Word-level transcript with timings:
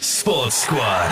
Sports 0.00 0.56
Squad 0.56 1.10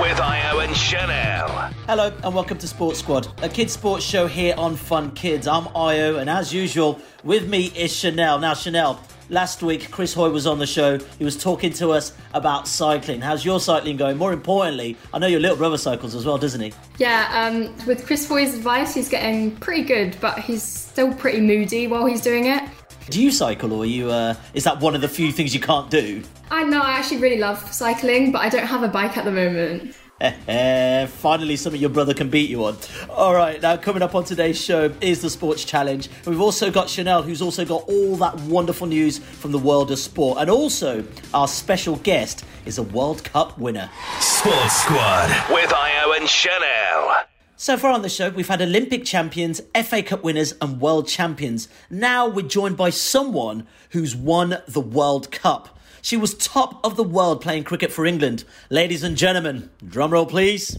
with 0.00 0.18
Ayo 0.18 0.64
and 0.64 0.76
Chanel. 0.76 1.48
Hello 1.86 2.12
and 2.22 2.34
welcome 2.34 2.58
to 2.58 2.68
Sports 2.68 2.98
Squad, 2.98 3.28
a 3.42 3.48
kids 3.48 3.72
sports 3.72 4.04
show 4.04 4.26
here 4.26 4.54
on 4.58 4.76
Fun 4.76 5.10
Kids. 5.12 5.46
I'm 5.46 5.64
Ayo 5.64 6.18
and 6.20 6.28
as 6.28 6.52
usual, 6.52 7.00
with 7.24 7.48
me 7.48 7.66
is 7.66 7.94
Chanel. 7.94 8.38
Now, 8.38 8.54
Chanel, 8.54 9.00
last 9.30 9.62
week 9.62 9.90
Chris 9.90 10.12
Hoy 10.14 10.30
was 10.30 10.46
on 10.46 10.58
the 10.58 10.66
show. 10.66 10.98
He 11.18 11.24
was 11.24 11.36
talking 11.36 11.72
to 11.74 11.90
us 11.90 12.12
about 12.34 12.68
cycling. 12.68 13.20
How's 13.20 13.44
your 13.44 13.60
cycling 13.60 13.96
going? 13.96 14.16
More 14.16 14.32
importantly, 14.32 14.96
I 15.12 15.18
know 15.18 15.26
your 15.26 15.40
little 15.40 15.56
brother 15.56 15.78
cycles 15.78 16.14
as 16.14 16.24
well, 16.24 16.38
doesn't 16.38 16.60
he? 16.60 16.72
Yeah, 16.98 17.28
um, 17.32 17.74
with 17.86 18.06
Chris 18.06 18.28
Hoy's 18.28 18.54
advice, 18.54 18.94
he's 18.94 19.08
getting 19.08 19.56
pretty 19.56 19.82
good, 19.82 20.16
but 20.20 20.38
he's 20.38 20.62
still 20.62 21.12
pretty 21.14 21.40
moody 21.40 21.86
while 21.86 22.06
he's 22.06 22.20
doing 22.20 22.46
it. 22.46 22.62
Do 23.08 23.22
you 23.22 23.30
cycle, 23.30 23.72
or 23.72 23.86
you? 23.86 24.10
Uh, 24.10 24.34
is 24.52 24.64
that 24.64 24.80
one 24.80 24.94
of 24.94 25.00
the 25.00 25.08
few 25.08 25.30
things 25.30 25.54
you 25.54 25.60
can't 25.60 25.90
do? 25.90 26.22
I 26.50 26.64
know 26.64 26.80
I 26.80 26.92
actually 26.92 27.18
really 27.18 27.38
love 27.38 27.72
cycling, 27.72 28.32
but 28.32 28.40
I 28.40 28.48
don't 28.48 28.66
have 28.66 28.82
a 28.82 28.88
bike 28.88 29.16
at 29.16 29.24
the 29.24 29.32
moment. 29.32 29.94
Finally, 31.10 31.56
something 31.56 31.80
your 31.80 31.90
brother 31.90 32.14
can 32.14 32.30
beat 32.30 32.48
you 32.48 32.64
on. 32.64 32.76
All 33.10 33.34
right, 33.34 33.60
now 33.60 33.76
coming 33.76 34.02
up 34.02 34.14
on 34.14 34.24
today's 34.24 34.60
show 34.60 34.92
is 35.00 35.20
the 35.22 35.30
Sports 35.30 35.64
Challenge. 35.64 36.08
We've 36.26 36.40
also 36.40 36.70
got 36.70 36.88
Chanel, 36.88 37.22
who's 37.22 37.42
also 37.42 37.64
got 37.64 37.82
all 37.88 38.16
that 38.16 38.34
wonderful 38.40 38.86
news 38.86 39.18
from 39.18 39.52
the 39.52 39.58
world 39.58 39.90
of 39.90 39.98
sport. 39.98 40.38
And 40.40 40.50
also, 40.50 41.04
our 41.34 41.46
special 41.46 41.96
guest 41.96 42.44
is 42.64 42.78
a 42.78 42.82
World 42.82 43.22
Cup 43.24 43.58
winner. 43.58 43.90
Sports 44.18 44.82
Squad 44.82 45.30
with 45.50 45.70
Ayo 45.70 46.16
and 46.16 46.28
Chanel. 46.28 47.26
So 47.58 47.78
far 47.78 47.90
on 47.92 48.02
the 48.02 48.10
show, 48.10 48.28
we've 48.28 48.48
had 48.48 48.60
Olympic 48.60 49.06
champions, 49.06 49.62
FA 49.82 50.02
Cup 50.02 50.22
winners, 50.22 50.52
and 50.60 50.78
world 50.78 51.08
champions. 51.08 51.68
Now 51.88 52.28
we're 52.28 52.46
joined 52.46 52.76
by 52.76 52.90
someone 52.90 53.66
who's 53.92 54.14
won 54.14 54.58
the 54.68 54.82
World 54.82 55.32
Cup. 55.32 55.78
She 56.02 56.18
was 56.18 56.34
top 56.34 56.84
of 56.84 56.96
the 56.96 57.02
world 57.02 57.40
playing 57.40 57.64
cricket 57.64 57.90
for 57.90 58.04
England. 58.04 58.44
Ladies 58.68 59.02
and 59.02 59.16
gentlemen, 59.16 59.70
drum 59.88 60.10
roll 60.10 60.26
please. 60.26 60.76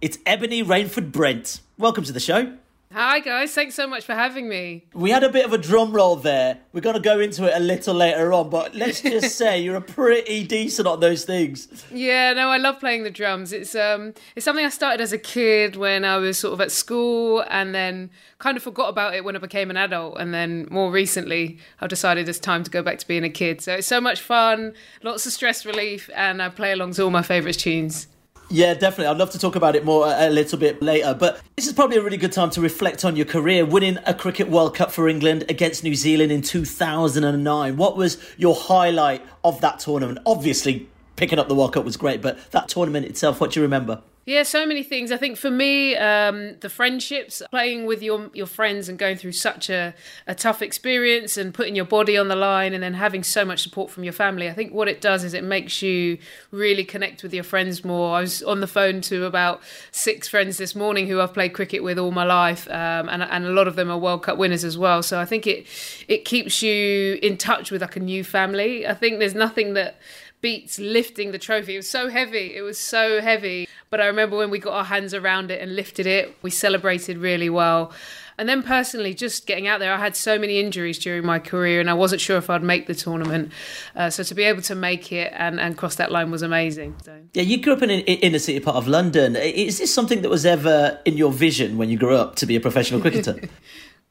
It's 0.00 0.18
Ebony 0.24 0.62
Rainford 0.62 1.10
Brent. 1.10 1.60
Welcome 1.76 2.04
to 2.04 2.12
the 2.12 2.20
show. 2.20 2.56
Hi 2.90 3.20
guys, 3.20 3.52
thanks 3.52 3.74
so 3.74 3.86
much 3.86 4.06
for 4.06 4.14
having 4.14 4.48
me. 4.48 4.86
We 4.94 5.10
had 5.10 5.22
a 5.22 5.28
bit 5.28 5.44
of 5.44 5.52
a 5.52 5.58
drum 5.58 5.92
roll 5.92 6.16
there. 6.16 6.58
We're 6.72 6.80
going 6.80 6.96
to 6.96 7.02
go 7.02 7.20
into 7.20 7.44
it 7.44 7.54
a 7.54 7.60
little 7.60 7.94
later 7.94 8.32
on, 8.32 8.48
but 8.48 8.74
let's 8.74 9.02
just 9.02 9.36
say 9.36 9.60
you're 9.60 9.76
a 9.76 9.82
pretty 9.82 10.44
decent 10.44 10.88
on 10.88 10.98
those 11.00 11.26
things. 11.26 11.68
Yeah, 11.90 12.32
no, 12.32 12.48
I 12.48 12.56
love 12.56 12.80
playing 12.80 13.02
the 13.02 13.10
drums. 13.10 13.52
It's 13.52 13.74
um 13.74 14.14
it's 14.34 14.44
something 14.44 14.64
I 14.64 14.70
started 14.70 15.02
as 15.02 15.12
a 15.12 15.18
kid 15.18 15.76
when 15.76 16.02
I 16.06 16.16
was 16.16 16.38
sort 16.38 16.54
of 16.54 16.62
at 16.62 16.72
school 16.72 17.44
and 17.50 17.74
then 17.74 18.08
kind 18.38 18.56
of 18.56 18.62
forgot 18.62 18.88
about 18.88 19.14
it 19.14 19.22
when 19.22 19.36
I 19.36 19.38
became 19.38 19.68
an 19.68 19.76
adult 19.76 20.18
and 20.18 20.32
then 20.32 20.66
more 20.70 20.90
recently 20.90 21.58
I've 21.82 21.90
decided 21.90 22.26
it's 22.26 22.38
time 22.38 22.64
to 22.64 22.70
go 22.70 22.82
back 22.82 22.98
to 23.00 23.06
being 23.06 23.24
a 23.24 23.30
kid. 23.30 23.60
So 23.60 23.74
it's 23.74 23.86
so 23.86 24.00
much 24.00 24.22
fun, 24.22 24.72
lots 25.02 25.26
of 25.26 25.32
stress 25.32 25.66
relief 25.66 26.08
and 26.14 26.42
I 26.42 26.48
play 26.48 26.72
along 26.72 26.94
to 26.94 27.02
all 27.02 27.10
my 27.10 27.22
favourite 27.22 27.58
tunes. 27.58 28.06
Yeah, 28.50 28.72
definitely. 28.72 29.06
I'd 29.06 29.18
love 29.18 29.30
to 29.30 29.38
talk 29.38 29.56
about 29.56 29.76
it 29.76 29.84
more 29.84 30.06
a 30.06 30.30
little 30.30 30.58
bit 30.58 30.80
later. 30.80 31.12
But 31.12 31.40
this 31.56 31.66
is 31.66 31.74
probably 31.74 31.98
a 31.98 32.02
really 32.02 32.16
good 32.16 32.32
time 32.32 32.48
to 32.50 32.62
reflect 32.62 33.04
on 33.04 33.14
your 33.14 33.26
career, 33.26 33.66
winning 33.66 33.98
a 34.06 34.14
Cricket 34.14 34.48
World 34.48 34.74
Cup 34.74 34.90
for 34.90 35.06
England 35.06 35.44
against 35.50 35.84
New 35.84 35.94
Zealand 35.94 36.32
in 36.32 36.40
2009. 36.40 37.76
What 37.76 37.96
was 37.96 38.16
your 38.38 38.54
highlight 38.54 39.22
of 39.44 39.60
that 39.60 39.80
tournament? 39.80 40.20
Obviously, 40.24 40.88
picking 41.16 41.38
up 41.38 41.48
the 41.48 41.54
World 41.54 41.74
Cup 41.74 41.84
was 41.84 41.98
great, 41.98 42.22
but 42.22 42.38
that 42.52 42.68
tournament 42.68 43.04
itself, 43.04 43.38
what 43.38 43.52
do 43.52 43.60
you 43.60 43.64
remember? 43.64 44.00
Yeah, 44.28 44.42
so 44.42 44.66
many 44.66 44.82
things. 44.82 45.10
I 45.10 45.16
think 45.16 45.38
for 45.38 45.50
me, 45.50 45.96
um, 45.96 46.56
the 46.60 46.68
friendships, 46.68 47.40
playing 47.50 47.86
with 47.86 48.02
your 48.02 48.28
your 48.34 48.44
friends 48.44 48.90
and 48.90 48.98
going 48.98 49.16
through 49.16 49.32
such 49.32 49.70
a, 49.70 49.94
a 50.26 50.34
tough 50.34 50.60
experience 50.60 51.38
and 51.38 51.54
putting 51.54 51.74
your 51.74 51.86
body 51.86 52.18
on 52.18 52.28
the 52.28 52.36
line 52.36 52.74
and 52.74 52.82
then 52.82 52.92
having 52.92 53.22
so 53.22 53.42
much 53.46 53.62
support 53.62 53.90
from 53.90 54.04
your 54.04 54.12
family. 54.12 54.50
I 54.50 54.52
think 54.52 54.74
what 54.74 54.86
it 54.86 55.00
does 55.00 55.24
is 55.24 55.32
it 55.32 55.44
makes 55.44 55.80
you 55.80 56.18
really 56.50 56.84
connect 56.84 57.22
with 57.22 57.32
your 57.32 57.42
friends 57.42 57.86
more. 57.86 58.16
I 58.16 58.20
was 58.20 58.42
on 58.42 58.60
the 58.60 58.66
phone 58.66 59.00
to 59.00 59.24
about 59.24 59.62
six 59.92 60.28
friends 60.28 60.58
this 60.58 60.74
morning 60.74 61.06
who 61.06 61.22
I've 61.22 61.32
played 61.32 61.54
cricket 61.54 61.82
with 61.82 61.98
all 61.98 62.10
my 62.10 62.24
life, 62.24 62.68
um, 62.68 63.08
and 63.08 63.22
and 63.22 63.46
a 63.46 63.50
lot 63.52 63.66
of 63.66 63.76
them 63.76 63.90
are 63.90 63.96
World 63.96 64.24
Cup 64.24 64.36
winners 64.36 64.62
as 64.62 64.76
well. 64.76 65.02
So 65.02 65.18
I 65.18 65.24
think 65.24 65.46
it 65.46 65.66
it 66.06 66.26
keeps 66.26 66.60
you 66.60 67.18
in 67.22 67.38
touch 67.38 67.70
with 67.70 67.80
like 67.80 67.96
a 67.96 68.00
new 68.00 68.22
family. 68.22 68.86
I 68.86 68.92
think 68.92 69.20
there's 69.20 69.34
nothing 69.34 69.72
that 69.72 69.96
beats 70.40 70.78
lifting 70.78 71.32
the 71.32 71.38
trophy. 71.38 71.74
It 71.74 71.78
was 71.78 71.90
so 71.90 72.08
heavy. 72.08 72.54
It 72.54 72.62
was 72.62 72.78
so 72.78 73.20
heavy. 73.20 73.68
But 73.90 74.00
I 74.00 74.06
remember 74.06 74.36
when 74.36 74.50
we 74.50 74.58
got 74.58 74.74
our 74.74 74.84
hands 74.84 75.14
around 75.14 75.50
it 75.50 75.60
and 75.60 75.74
lifted 75.74 76.06
it, 76.06 76.36
we 76.42 76.50
celebrated 76.50 77.18
really 77.18 77.50
well. 77.50 77.92
And 78.38 78.48
then 78.48 78.62
personally, 78.62 79.14
just 79.14 79.46
getting 79.46 79.66
out 79.66 79.80
there, 79.80 79.92
I 79.92 79.98
had 79.98 80.14
so 80.14 80.38
many 80.38 80.60
injuries 80.60 81.00
during 81.00 81.26
my 81.26 81.40
career 81.40 81.80
and 81.80 81.90
I 81.90 81.94
wasn't 81.94 82.20
sure 82.20 82.36
if 82.36 82.48
I'd 82.48 82.62
make 82.62 82.86
the 82.86 82.94
tournament. 82.94 83.50
Uh, 83.96 84.10
so 84.10 84.22
to 84.22 84.34
be 84.34 84.44
able 84.44 84.62
to 84.62 84.76
make 84.76 85.10
it 85.10 85.32
and, 85.34 85.58
and 85.58 85.76
cross 85.76 85.96
that 85.96 86.12
line 86.12 86.30
was 86.30 86.42
amazing. 86.42 86.94
So. 87.04 87.20
Yeah, 87.32 87.42
you 87.42 87.60
grew 87.60 87.72
up 87.72 87.82
in 87.82 87.90
an 87.90 88.00
inner 88.00 88.38
city 88.38 88.60
part 88.60 88.76
of 88.76 88.86
London. 88.86 89.34
Is 89.34 89.78
this 89.78 89.92
something 89.92 90.22
that 90.22 90.28
was 90.28 90.46
ever 90.46 91.00
in 91.04 91.16
your 91.16 91.32
vision 91.32 91.78
when 91.78 91.90
you 91.90 91.98
grew 91.98 92.14
up 92.14 92.36
to 92.36 92.46
be 92.46 92.54
a 92.54 92.60
professional 92.60 93.00
cricketer? 93.00 93.40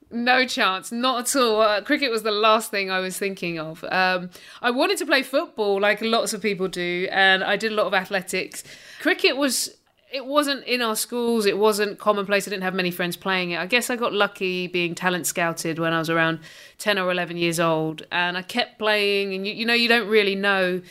No 0.10 0.46
chance, 0.46 0.92
not 0.92 1.22
at 1.22 1.36
all. 1.36 1.62
Uh, 1.62 1.82
cricket 1.82 2.10
was 2.10 2.24
the 2.24 2.32
last 2.32 2.72
thing 2.72 2.90
I 2.90 3.00
was 3.00 3.18
thinking 3.18 3.60
of. 3.60 3.84
Um, 3.86 4.30
I 4.62 4.72
wanted 4.72 4.98
to 5.00 5.06
play 5.06 5.22
football, 5.22 5.82
like 5.82 6.02
lots 6.02 6.32
of 6.34 6.42
people 6.42 6.70
do, 6.70 7.10
and 7.12 7.44
I 7.44 7.58
did 7.58 7.74
a 7.74 7.76
lot 7.76 7.88
of 7.88 7.94
athletics. 7.94 8.64
Cricket 9.02 9.36
was. 9.38 9.76
It 10.10 10.26
wasn't 10.26 10.64
in 10.64 10.82
our 10.82 10.96
schools. 10.96 11.46
It 11.46 11.58
wasn't 11.58 12.00
commonplace. 12.00 12.48
I 12.48 12.52
didn't 12.52 12.64
have 12.64 12.74
many 12.74 12.92
friends 12.92 13.18
playing 13.18 13.52
it. 13.52 13.60
I 13.60 13.66
guess 13.66 13.90
I 13.90 13.98
got 13.98 14.14
lucky 14.14 14.68
being 14.68 14.96
talent 14.96 15.28
scouted 15.28 15.80
when 15.80 15.92
I 15.92 16.00
was 16.00 16.10
around 16.10 16.40
ten 16.78 16.98
or 16.98 17.12
eleven 17.12 17.36
years 17.36 17.60
old, 17.60 18.06
and 18.10 18.38
I 18.38 18.42
kept 18.42 18.80
playing. 18.80 19.34
And 19.34 19.46
you, 19.46 19.54
you 19.54 19.66
know, 19.66 19.74
you 19.74 19.90
don't 19.90 20.08
really 20.08 20.36
know 20.36 20.82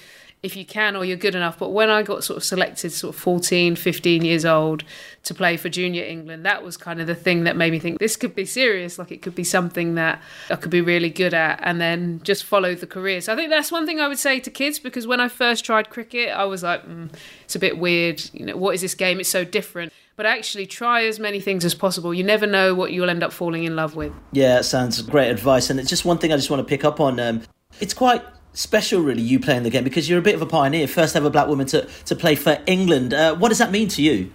if 0.47 0.57
you 0.57 0.65
can 0.65 0.97
or 0.97 1.05
you're 1.05 1.17
good 1.17 1.35
enough. 1.35 1.59
But 1.59 1.71
when 1.71 1.91
I 1.91 2.03
got 2.03 2.25
sort 2.25 2.39
of 2.39 2.45
selected, 2.45 2.93
sort 2.93 3.15
of 3.15 3.21
14, 3.21 3.77
15 3.77 4.25
years 4.25 4.45
old, 4.45 4.85
to 5.25 5.35
play 5.35 5.57
for 5.57 5.69
junior 5.69 6.05
England, 6.05 6.47
that 6.47 6.63
was 6.63 6.77
kind 6.77 7.01
of 7.01 7.09
the 7.09 7.15
thing 7.15 7.45
that 7.45 7.57
made 7.57 7.73
me 7.73 7.81
think 7.81 7.99
this 7.99 8.17
could 8.17 8.35
be 8.35 8.45
serious. 8.45 8.99
Like 8.99 9.11
it 9.11 9.23
could 9.23 9.35
be 9.35 9.45
something 9.45 9.97
that 9.97 10.23
I 10.49 10.57
could 10.57 10.71
be 10.71 10.81
really 10.81 11.11
good 11.11 11.35
at, 11.35 11.59
and 11.63 11.81
then 11.81 12.21
just 12.23 12.45
follow 12.45 12.75
the 12.75 12.87
career. 12.87 13.21
So 13.21 13.33
I 13.33 13.37
think 13.37 13.51
that's 13.51 13.73
one 13.73 13.87
thing 13.87 14.01
I 14.01 14.09
would 14.09 14.19
say 14.19 14.41
to 14.41 14.51
kids 14.51 14.79
because 14.79 15.07
when 15.07 15.21
I 15.21 15.29
first 15.29 15.65
tried 15.65 15.91
cricket, 15.91 16.31
I 16.31 16.45
was 16.45 16.63
like, 16.63 16.87
mm, 16.87 17.13
it's 17.45 17.57
a 17.57 17.59
bit 17.59 17.79
weird. 17.79 18.23
You 18.33 18.47
know, 18.47 18.57
what 18.57 18.75
is 18.75 18.81
this 18.81 18.95
game? 18.95 19.21
It's 19.21 19.29
so 19.29 19.45
different 19.45 19.93
but 20.17 20.25
actually 20.25 20.65
try 20.65 21.05
as 21.05 21.21
many 21.21 21.41
things 21.41 21.63
as 21.63 21.75
possible. 21.75 22.15
You 22.15 22.25
never 22.25 22.47
know 22.47 22.75
what 22.75 22.91
you'll 22.91 23.11
end 23.11 23.23
up 23.23 23.35
falling 23.35 23.65
in 23.65 23.77
love 23.77 23.97
with. 23.97 24.15
Yeah, 24.33 24.55
that 24.57 24.65
sounds 24.65 25.03
great 25.03 25.29
advice. 25.29 25.69
And 25.69 25.79
it's 25.79 25.91
just 25.91 26.07
one 26.07 26.17
thing 26.17 26.33
I 26.33 26.37
just 26.37 26.49
want 26.49 26.61
to 26.61 26.65
pick 26.65 26.85
up 26.85 27.01
on. 27.01 27.21
Um, 27.21 27.43
it's 27.81 27.93
quite 27.93 28.23
special, 28.57 29.03
really, 29.03 29.23
you 29.23 29.39
playing 29.39 29.63
the 29.63 29.71
game 29.71 29.85
because 29.85 30.09
you're 30.09 30.19
a 30.19 30.23
bit 30.23 30.35
of 30.35 30.43
a 30.43 30.47
pioneer, 30.47 30.89
first 30.89 31.15
ever 31.15 31.31
black 31.31 31.47
woman 31.47 31.67
to, 31.69 31.87
to 32.07 32.17
play 32.17 32.35
for 32.35 32.59
England. 32.67 33.15
Uh, 33.15 33.37
what 33.37 33.51
does 33.51 33.59
that 33.59 33.71
mean 33.71 33.89
to 33.89 34.03
you? 34.03 34.33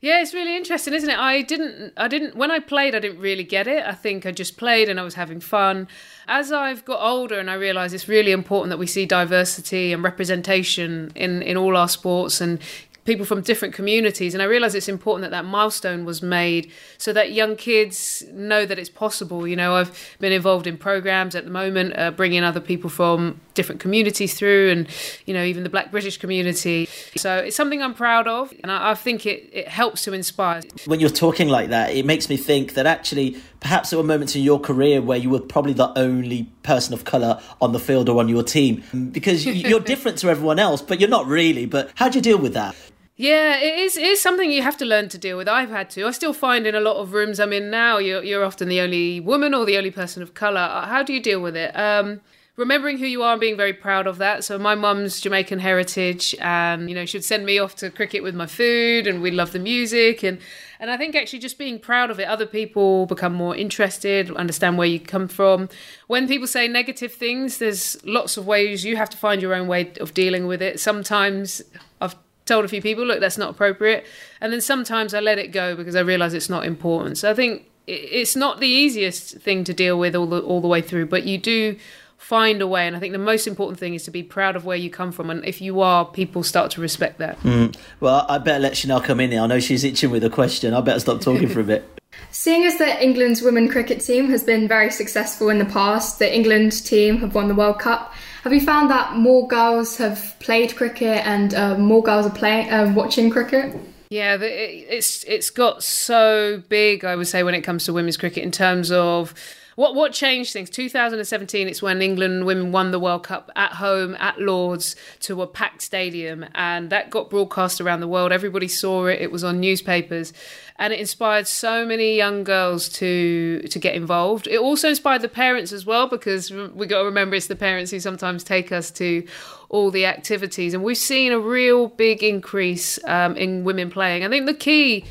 Yeah, 0.00 0.22
it's 0.22 0.32
really 0.32 0.56
interesting, 0.56 0.94
isn't 0.94 1.10
it? 1.10 1.18
I 1.18 1.42
didn't, 1.42 1.92
I 1.96 2.06
didn't, 2.06 2.36
when 2.36 2.52
I 2.52 2.60
played, 2.60 2.94
I 2.94 3.00
didn't 3.00 3.18
really 3.18 3.42
get 3.42 3.66
it. 3.66 3.84
I 3.84 3.94
think 3.94 4.26
I 4.26 4.30
just 4.30 4.56
played 4.56 4.88
and 4.88 5.00
I 5.00 5.02
was 5.02 5.14
having 5.14 5.40
fun. 5.40 5.88
As 6.28 6.52
I've 6.52 6.84
got 6.84 7.00
older 7.00 7.36
and 7.36 7.50
I 7.50 7.54
realise 7.54 7.92
it's 7.92 8.06
really 8.06 8.30
important 8.30 8.70
that 8.70 8.78
we 8.78 8.86
see 8.86 9.06
diversity 9.06 9.92
and 9.92 10.04
representation 10.04 11.10
in, 11.16 11.42
in 11.42 11.56
all 11.56 11.76
our 11.76 11.88
sports 11.88 12.40
and 12.40 12.60
people 13.08 13.24
from 13.24 13.40
different 13.40 13.74
communities. 13.74 14.34
And 14.34 14.42
I 14.42 14.44
realise 14.44 14.74
it's 14.74 14.86
important 14.86 15.22
that 15.22 15.30
that 15.30 15.46
milestone 15.46 16.04
was 16.04 16.22
made 16.22 16.70
so 16.98 17.10
that 17.14 17.32
young 17.32 17.56
kids 17.56 18.22
know 18.32 18.66
that 18.66 18.78
it's 18.78 18.90
possible. 18.90 19.48
You 19.48 19.56
know, 19.56 19.76
I've 19.76 20.16
been 20.20 20.30
involved 20.30 20.66
in 20.66 20.76
programs 20.76 21.34
at 21.34 21.44
the 21.44 21.50
moment, 21.50 21.98
uh, 21.98 22.10
bringing 22.10 22.44
other 22.44 22.60
people 22.60 22.90
from 22.90 23.40
different 23.54 23.80
communities 23.80 24.34
through, 24.34 24.70
and 24.70 24.86
you 25.24 25.32
know, 25.32 25.42
even 25.42 25.62
the 25.64 25.70
Black 25.70 25.90
British 25.90 26.18
community. 26.18 26.86
So 27.16 27.38
it's 27.38 27.56
something 27.56 27.82
I'm 27.82 27.94
proud 27.94 28.28
of, 28.28 28.52
and 28.62 28.70
I, 28.70 28.90
I 28.90 28.94
think 28.94 29.24
it, 29.24 29.48
it 29.52 29.68
helps 29.68 30.04
to 30.04 30.12
inspire. 30.12 30.60
When 30.84 31.00
you're 31.00 31.08
talking 31.08 31.48
like 31.48 31.70
that, 31.70 31.94
it 31.94 32.04
makes 32.04 32.28
me 32.28 32.36
think 32.36 32.74
that 32.74 32.86
actually, 32.86 33.40
perhaps 33.60 33.88
there 33.88 33.98
were 33.98 34.04
moments 34.04 34.36
in 34.36 34.42
your 34.42 34.60
career 34.60 35.00
where 35.00 35.18
you 35.18 35.30
were 35.30 35.40
probably 35.40 35.72
the 35.72 35.98
only 35.98 36.44
person 36.62 36.92
of 36.92 37.04
colour 37.04 37.40
on 37.62 37.72
the 37.72 37.80
field 37.80 38.10
or 38.10 38.20
on 38.20 38.28
your 38.28 38.42
team 38.42 38.84
because 39.12 39.46
you're 39.46 39.80
different 39.94 40.18
to 40.18 40.28
everyone 40.28 40.58
else, 40.58 40.82
but 40.82 41.00
you're 41.00 41.08
not 41.08 41.26
really. 41.26 41.64
But 41.64 41.90
how 41.94 42.10
do 42.10 42.18
you 42.18 42.22
deal 42.22 42.38
with 42.38 42.52
that? 42.52 42.76
Yeah, 43.20 43.58
it 43.58 43.76
is, 43.80 43.96
it 43.96 44.04
is 44.04 44.20
something 44.20 44.52
you 44.52 44.62
have 44.62 44.76
to 44.76 44.84
learn 44.84 45.08
to 45.08 45.18
deal 45.18 45.36
with. 45.36 45.48
I've 45.48 45.70
had 45.70 45.90
to. 45.90 46.06
I 46.06 46.12
still 46.12 46.32
find 46.32 46.68
in 46.68 46.76
a 46.76 46.80
lot 46.80 46.98
of 46.98 47.12
rooms 47.12 47.40
I'm 47.40 47.52
in 47.52 47.68
now, 47.68 47.98
you're, 47.98 48.22
you're 48.22 48.44
often 48.44 48.68
the 48.68 48.80
only 48.80 49.18
woman 49.18 49.54
or 49.54 49.66
the 49.66 49.76
only 49.76 49.90
person 49.90 50.22
of 50.22 50.34
colour. 50.34 50.84
How 50.86 51.02
do 51.02 51.12
you 51.12 51.20
deal 51.20 51.40
with 51.40 51.56
it? 51.56 51.76
Um, 51.76 52.20
remembering 52.54 52.98
who 52.98 53.06
you 53.06 53.24
are 53.24 53.32
and 53.32 53.40
being 53.40 53.56
very 53.56 53.72
proud 53.72 54.06
of 54.06 54.18
that. 54.18 54.44
So 54.44 54.56
my 54.56 54.76
mum's 54.76 55.20
Jamaican 55.20 55.58
heritage, 55.58 56.36
and 56.40 56.88
you 56.88 56.94
know 56.94 57.06
she'd 57.06 57.24
send 57.24 57.44
me 57.44 57.58
off 57.58 57.74
to 57.76 57.90
cricket 57.90 58.22
with 58.22 58.36
my 58.36 58.46
food, 58.46 59.08
and 59.08 59.20
we 59.20 59.32
love 59.32 59.50
the 59.50 59.58
music, 59.58 60.22
and 60.22 60.38
and 60.78 60.88
I 60.88 60.96
think 60.96 61.16
actually 61.16 61.40
just 61.40 61.58
being 61.58 61.80
proud 61.80 62.12
of 62.12 62.20
it, 62.20 62.28
other 62.28 62.46
people 62.46 63.06
become 63.06 63.34
more 63.34 63.56
interested, 63.56 64.30
understand 64.36 64.78
where 64.78 64.86
you 64.86 65.00
come 65.00 65.26
from. 65.26 65.68
When 66.06 66.28
people 66.28 66.46
say 66.46 66.68
negative 66.68 67.12
things, 67.12 67.58
there's 67.58 67.96
lots 68.04 68.36
of 68.36 68.46
ways 68.46 68.84
you 68.84 68.96
have 68.96 69.10
to 69.10 69.16
find 69.16 69.42
your 69.42 69.54
own 69.54 69.66
way 69.66 69.92
of 70.00 70.14
dealing 70.14 70.46
with 70.46 70.62
it. 70.62 70.78
Sometimes 70.78 71.62
I've 72.00 72.14
told 72.48 72.64
a 72.64 72.68
few 72.68 72.82
people, 72.82 73.04
look, 73.04 73.20
that's 73.20 73.38
not 73.38 73.50
appropriate, 73.50 74.06
and 74.40 74.52
then 74.52 74.60
sometimes 74.60 75.14
I 75.14 75.20
let 75.20 75.38
it 75.38 75.48
go 75.48 75.76
because 75.76 75.94
I 75.94 76.00
realise 76.00 76.32
it's 76.32 76.50
not 76.50 76.64
important. 76.64 77.18
So 77.18 77.30
I 77.30 77.34
think 77.34 77.64
it's 77.86 78.36
not 78.36 78.60
the 78.60 78.66
easiest 78.66 79.36
thing 79.38 79.64
to 79.64 79.72
deal 79.72 79.98
with 79.98 80.14
all 80.16 80.26
the 80.26 80.40
all 80.40 80.60
the 80.60 80.68
way 80.68 80.82
through, 80.82 81.06
but 81.06 81.24
you 81.24 81.38
do 81.38 81.76
find 82.18 82.60
a 82.60 82.66
way. 82.66 82.86
And 82.86 82.96
I 82.96 82.98
think 82.98 83.12
the 83.12 83.18
most 83.18 83.46
important 83.46 83.78
thing 83.78 83.94
is 83.94 84.02
to 84.04 84.10
be 84.10 84.22
proud 84.22 84.56
of 84.56 84.64
where 84.64 84.76
you 84.76 84.90
come 84.90 85.12
from. 85.12 85.30
And 85.30 85.44
if 85.44 85.60
you 85.60 85.80
are, 85.80 86.04
people 86.04 86.42
start 86.42 86.72
to 86.72 86.80
respect 86.80 87.18
that. 87.18 87.40
Mm. 87.40 87.74
Well, 88.00 88.26
I 88.28 88.38
better 88.38 88.58
let 88.58 88.76
Chanel 88.76 89.00
come 89.00 89.20
in 89.20 89.30
here. 89.30 89.40
I 89.40 89.46
know 89.46 89.60
she's 89.60 89.84
itching 89.84 90.10
with 90.10 90.24
a 90.24 90.30
question. 90.30 90.74
I 90.74 90.80
better 90.80 91.00
stop 91.00 91.20
talking 91.20 91.48
for 91.48 91.60
a 91.60 91.64
bit. 91.64 91.88
Seeing 92.30 92.64
as 92.64 92.78
that 92.78 93.00
England's 93.00 93.40
women 93.40 93.68
cricket 93.68 94.00
team 94.00 94.28
has 94.30 94.42
been 94.42 94.66
very 94.66 94.90
successful 94.90 95.48
in 95.48 95.58
the 95.58 95.64
past, 95.64 96.18
the 96.18 96.34
England 96.34 96.84
team 96.84 97.18
have 97.18 97.34
won 97.34 97.48
the 97.48 97.54
World 97.54 97.78
Cup. 97.78 98.12
Have 98.48 98.54
you 98.54 98.64
found 98.64 98.88
that 98.88 99.14
more 99.14 99.46
girls 99.46 99.98
have 99.98 100.34
played 100.38 100.74
cricket 100.74 101.18
and 101.26 101.52
uh, 101.52 101.76
more 101.76 102.02
girls 102.02 102.24
are 102.24 102.30
playing, 102.30 102.72
uh, 102.72 102.90
watching 102.96 103.28
cricket? 103.28 103.76
Yeah, 104.08 104.38
it's 104.40 105.22
it's 105.24 105.50
got 105.50 105.82
so 105.82 106.62
big. 106.70 107.04
I 107.04 107.14
would 107.14 107.26
say 107.26 107.42
when 107.42 107.54
it 107.54 107.60
comes 107.60 107.84
to 107.84 107.92
women's 107.92 108.16
cricket 108.16 108.42
in 108.42 108.50
terms 108.50 108.90
of 108.90 109.34
what 109.78 109.94
what 109.94 110.12
changed 110.12 110.52
things? 110.52 110.70
2017. 110.70 111.68
It's 111.68 111.80
when 111.80 112.02
England 112.02 112.46
women 112.46 112.72
won 112.72 112.90
the 112.90 112.98
World 112.98 113.22
Cup 113.22 113.48
at 113.54 113.74
home 113.74 114.16
at 114.18 114.40
Lords 114.40 114.96
to 115.20 115.40
a 115.40 115.46
packed 115.46 115.82
stadium, 115.82 116.44
and 116.56 116.90
that 116.90 117.10
got 117.10 117.30
broadcast 117.30 117.80
around 117.80 118.00
the 118.00 118.08
world. 118.08 118.32
Everybody 118.32 118.66
saw 118.66 119.06
it. 119.06 119.20
It 119.20 119.30
was 119.30 119.44
on 119.44 119.60
newspapers, 119.60 120.32
and 120.80 120.92
it 120.92 120.98
inspired 120.98 121.46
so 121.46 121.86
many 121.86 122.16
young 122.16 122.42
girls 122.42 122.88
to 122.94 123.60
to 123.70 123.78
get 123.78 123.94
involved. 123.94 124.48
It 124.48 124.58
also 124.58 124.88
inspired 124.88 125.22
the 125.22 125.28
parents 125.28 125.70
as 125.72 125.86
well 125.86 126.08
because 126.08 126.50
we 126.50 126.88
got 126.88 126.98
to 126.98 127.04
remember 127.04 127.36
it's 127.36 127.46
the 127.46 127.54
parents 127.54 127.92
who 127.92 128.00
sometimes 128.00 128.42
take 128.42 128.72
us 128.72 128.90
to 129.02 129.24
all 129.68 129.92
the 129.92 130.06
activities, 130.06 130.74
and 130.74 130.82
we've 130.82 130.96
seen 130.96 131.30
a 131.30 131.38
real 131.38 131.86
big 131.86 132.24
increase 132.24 132.98
um, 133.04 133.36
in 133.36 133.62
women 133.62 133.90
playing. 133.90 134.24
I 134.24 134.28
think 134.28 134.46
the 134.46 134.54
key 134.54 135.04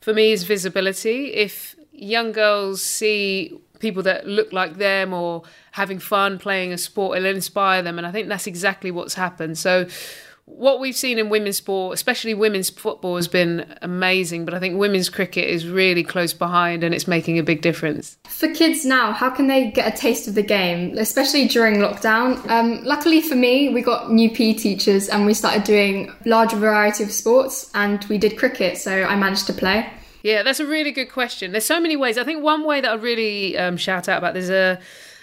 for 0.00 0.12
me 0.12 0.32
is 0.32 0.42
visibility. 0.42 1.34
If 1.34 1.76
young 1.92 2.32
girls 2.32 2.82
see 2.82 3.60
people 3.78 4.02
that 4.04 4.26
look 4.26 4.52
like 4.52 4.76
them 4.76 5.12
or 5.12 5.42
having 5.72 5.98
fun 5.98 6.38
playing 6.38 6.72
a 6.72 6.78
sport 6.78 7.18
it'll 7.18 7.34
inspire 7.34 7.82
them. 7.82 7.98
And 7.98 8.06
i 8.06 8.10
think 8.10 8.28
that's 8.28 8.46
exactly 8.46 8.90
what's 8.90 9.14
happened. 9.14 9.58
So 9.58 9.86
what 10.44 10.80
we've 10.80 10.96
seen 10.96 11.18
in 11.18 11.28
women's 11.28 11.58
sport 11.58 11.92
especially 11.92 12.32
women's 12.32 12.70
football 12.70 13.16
has 13.16 13.28
been 13.28 13.76
amazing. 13.82 14.44
But 14.44 14.54
i 14.54 14.58
think 14.58 14.78
women's 14.78 15.08
cricket 15.08 15.48
is 15.48 15.66
really 15.66 16.02
close 16.02 16.32
behind 16.32 16.84
and 16.84 16.94
it's 16.94 17.06
making 17.06 17.38
a 17.38 17.42
big 17.42 17.60
difference. 17.60 18.16
For 18.24 18.52
kids 18.52 18.84
now 18.84 19.12
how 19.12 19.30
can 19.30 19.46
they 19.46 19.70
get 19.70 19.92
a 19.92 19.96
taste 19.96 20.26
of 20.28 20.34
the 20.34 20.42
game 20.42 20.96
especially 20.96 21.46
during 21.48 21.76
lockdown? 21.76 22.48
Um, 22.48 22.82
luckily 22.84 23.20
for 23.20 23.34
me 23.34 23.68
we 23.68 23.82
got 23.82 24.10
new 24.10 24.30
pe 24.30 24.54
teachers 24.54 25.08
and 25.08 25.26
we 25.26 25.34
started 25.34 25.64
doing 25.64 26.12
larger 26.24 26.56
variety 26.56 27.04
of 27.04 27.12
sports 27.12 27.70
and 27.74 28.04
we 28.06 28.18
did 28.18 28.38
cricket 28.38 28.78
so 28.78 29.04
i 29.04 29.14
managed 29.14 29.46
to 29.46 29.52
play 29.52 29.90
yeah, 30.28 30.42
that's 30.42 30.60
a 30.60 30.66
really 30.66 30.92
good 30.92 31.10
question. 31.10 31.52
There's 31.52 31.64
so 31.64 31.80
many 31.80 31.96
ways. 31.96 32.18
I 32.18 32.24
think 32.24 32.42
one 32.42 32.62
way 32.62 32.82
that 32.82 32.92
I'd 32.92 33.02
really 33.02 33.56
um, 33.56 33.78
shout 33.78 34.10
out 34.10 34.18
about 34.18 34.34
there's 34.34 34.50
a 34.50 34.78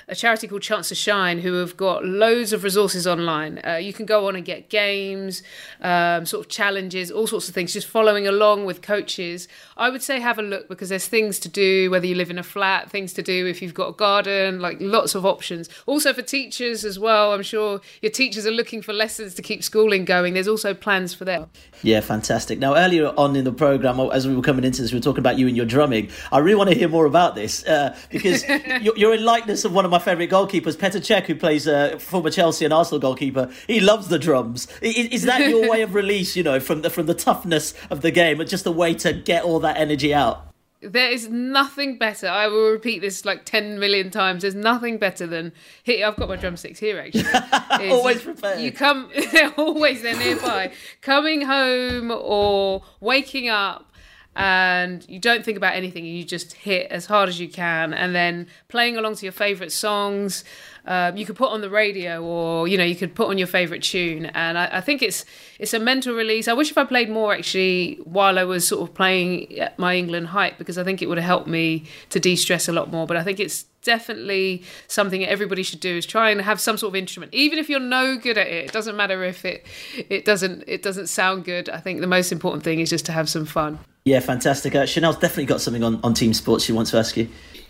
a 0.07 0.15
charity 0.15 0.47
called 0.47 0.61
Chance 0.61 0.89
to 0.89 0.95
Shine, 0.95 1.39
who 1.39 1.53
have 1.53 1.75
got 1.75 2.05
loads 2.05 2.53
of 2.53 2.63
resources 2.63 3.07
online. 3.07 3.59
Uh, 3.65 3.75
you 3.75 3.93
can 3.93 4.05
go 4.05 4.27
on 4.27 4.35
and 4.35 4.45
get 4.45 4.69
games, 4.69 5.41
um, 5.81 6.25
sort 6.25 6.45
of 6.45 6.49
challenges, 6.49 7.09
all 7.11 7.27
sorts 7.27 7.49
of 7.49 7.55
things, 7.55 7.73
just 7.73 7.87
following 7.87 8.27
along 8.27 8.65
with 8.65 8.81
coaches. 8.81 9.47
I 9.77 9.89
would 9.89 10.03
say 10.03 10.19
have 10.19 10.37
a 10.37 10.43
look 10.43 10.69
because 10.69 10.89
there's 10.89 11.07
things 11.07 11.39
to 11.39 11.49
do, 11.49 11.89
whether 11.89 12.05
you 12.05 12.15
live 12.15 12.29
in 12.29 12.37
a 12.37 12.43
flat, 12.43 12.91
things 12.91 13.13
to 13.13 13.23
do 13.23 13.47
if 13.47 13.61
you've 13.61 13.73
got 13.73 13.89
a 13.89 13.93
garden, 13.93 14.59
like 14.59 14.77
lots 14.79 15.15
of 15.15 15.25
options. 15.25 15.69
Also 15.85 16.13
for 16.13 16.21
teachers 16.21 16.85
as 16.85 16.99
well, 16.99 17.33
I'm 17.33 17.43
sure 17.43 17.81
your 18.01 18.11
teachers 18.11 18.45
are 18.45 18.51
looking 18.51 18.81
for 18.81 18.93
lessons 18.93 19.33
to 19.35 19.41
keep 19.41 19.63
schooling 19.63 20.05
going. 20.05 20.35
There's 20.35 20.47
also 20.47 20.73
plans 20.73 21.13
for 21.13 21.25
them. 21.25 21.49
Yeah, 21.81 22.01
fantastic. 22.01 22.59
Now, 22.59 22.75
earlier 22.75 23.07
on 23.17 23.35
in 23.35 23.43
the 23.43 23.51
program, 23.51 23.99
as 23.99 24.27
we 24.27 24.35
were 24.35 24.41
coming 24.41 24.63
into 24.63 24.81
this, 24.81 24.91
we 24.91 24.99
were 24.99 25.03
talking 25.03 25.19
about 25.19 25.39
you 25.39 25.47
and 25.47 25.57
your 25.57 25.65
drumming. 25.65 26.09
I 26.31 26.39
really 26.39 26.55
want 26.55 26.69
to 26.69 26.75
hear 26.75 26.89
more 26.89 27.05
about 27.05 27.35
this 27.35 27.65
uh, 27.65 27.95
because 28.09 28.47
you're, 28.81 28.97
you're 28.97 29.13
in 29.13 29.23
likeness 29.23 29.65
of 29.65 29.73
one 29.73 29.85
of 29.85 29.91
my 29.95 29.99
favourite 29.99 30.29
goalkeepers, 30.29 30.75
Petr 30.75 30.99
Cech, 30.99 31.25
who 31.25 31.35
plays 31.35 31.69
uh, 31.69 31.97
former 31.99 32.29
Chelsea 32.29 32.65
and 32.65 32.73
Arsenal 32.73 32.99
goalkeeper. 32.99 33.49
He 33.65 33.79
loves 33.79 34.09
the 34.09 34.19
drums. 34.19 34.67
Is, 34.81 35.07
is 35.07 35.21
that 35.23 35.49
your 35.49 35.69
way 35.69 35.83
of 35.83 35.93
release? 36.01 36.35
You 36.35 36.43
know, 36.43 36.59
from 36.59 36.81
the 36.81 36.89
from 36.89 37.05
the 37.05 37.13
toughness 37.13 37.73
of 37.89 38.01
the 38.01 38.11
game, 38.11 38.37
but 38.37 38.47
just 38.47 38.65
a 38.65 38.71
way 38.71 38.93
to 38.95 39.13
get 39.13 39.45
all 39.45 39.61
that 39.61 39.77
energy 39.77 40.13
out. 40.13 40.47
There 40.81 41.09
is 41.09 41.29
nothing 41.29 41.97
better. 41.97 42.27
I 42.27 42.47
will 42.47 42.71
repeat 42.71 42.99
this 42.99 43.23
like 43.23 43.45
10 43.45 43.79
million 43.79 44.11
times. 44.11 44.41
There's 44.41 44.53
nothing 44.53 44.97
better 44.97 45.25
than 45.25 45.53
here. 45.81 46.05
I've 46.05 46.17
got 46.17 46.27
my 46.27 46.35
drumsticks 46.35 46.77
here 46.77 46.99
actually. 46.99 47.89
always 47.89 48.21
prepared. 48.21 48.59
You 48.59 48.73
come, 48.73 49.09
they're 49.31 49.53
always 49.57 50.01
they're 50.01 50.17
nearby. 50.17 50.73
Coming 51.01 51.41
home 51.41 52.11
or 52.11 52.83
waking 52.99 53.47
up 53.47 53.93
and 54.35 55.07
you 55.07 55.19
don't 55.19 55.45
think 55.45 55.57
about 55.57 55.75
anything 55.75 56.05
you 56.05 56.23
just 56.23 56.53
hit 56.53 56.91
as 56.91 57.05
hard 57.05 57.29
as 57.29 57.39
you 57.39 57.47
can. 57.47 57.93
And 57.93 58.13
then 58.13 58.47
playing 58.67 58.97
along 58.97 59.15
to 59.15 59.25
your 59.25 59.31
favorite 59.31 59.71
songs 59.71 60.43
um, 60.87 61.17
you 61.17 61.25
could 61.25 61.35
put 61.35 61.51
on 61.51 61.61
the 61.61 61.69
radio 61.69 62.23
or 62.23 62.67
you 62.67 62.77
know 62.77 62.83
you 62.83 62.95
could 62.95 63.15
put 63.15 63.29
on 63.29 63.37
your 63.37 63.47
favorite 63.47 63.81
tune. 63.81 64.27
And 64.27 64.57
I, 64.57 64.77
I, 64.77 64.81
think 64.81 65.01
it's 65.01 65.25
it's 65.59 65.73
a 65.73 65.79
mental 65.79 66.13
release. 66.13 66.47
I 66.47 66.53
wish 66.53 66.69
if 66.69 66.77
i 66.77 66.83
played 66.83 67.09
more 67.09 67.33
actually 67.33 67.99
while 68.03 68.37
i 68.37 68.43
was 68.43 68.67
sort 68.67 68.87
of 68.87 68.93
playing 68.93 69.57
at 69.57 69.77
my 69.79 69.95
england 69.95 70.27
height 70.27 70.57
because 70.57 70.77
i 70.77 70.83
think 70.83 71.01
it 71.01 71.07
would 71.07 71.17
have 71.17 71.25
helped 71.25 71.47
me 71.47 71.85
to 72.09 72.19
de-stress 72.19 72.67
a 72.67 72.71
lot 72.71 72.91
more. 72.91 73.07
But 73.07 73.17
i 73.17 73.23
think 73.23 73.39
it's 73.39 73.65
definitely 73.81 74.63
something 74.87 75.23
everybody 75.25 75.63
should 75.63 75.79
do 75.79 75.97
is 75.97 76.05
try 76.05 76.31
and 76.31 76.41
have 76.41 76.59
some 76.59 76.75
sort 76.75 76.89
of 76.91 76.95
instrument. 76.95 77.31
Even 77.35 77.59
if 77.59 77.69
you're 77.69 77.79
no 77.79 78.17
good 78.17 78.37
at 78.37 78.47
it 78.47 78.65
it 78.65 78.71
doesn't 78.71 78.95
matter 78.95 79.23
if 79.23 79.45
it 79.45 79.65
it 80.09 80.25
doesn't 80.25 80.63
it 80.67 80.83
doesn't 80.83 81.07
sound 81.07 81.45
good. 81.45 81.69
I 81.69 81.79
think 81.79 82.01
the 82.01 82.07
most 82.07 82.31
important 82.31 82.63
thing 82.63 82.79
is 82.79 82.89
just 82.89 83.05
to 83.07 83.11
have 83.11 83.27
some 83.29 83.45
fun. 83.45 83.79
Yeah 84.03 84.19
fantastic. 84.19 84.75
Uh, 84.75 84.85
chanel's 84.85 85.17
definitely 85.17 85.45
got 85.45 85.61
something 85.61 85.83
on, 85.83 85.99
on 86.03 86.13
team 86.13 86.33
sports 86.33 86.63
she 86.63 86.73
wants 86.73 86.91
to 86.91 86.97
ask 86.97 87.17
you. 87.17 87.27